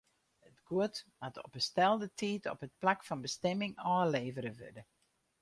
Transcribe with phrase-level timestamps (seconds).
[0.47, 4.81] It guod moat op 'e stelde tiid op it plak fan bestimming ôflevere wurde.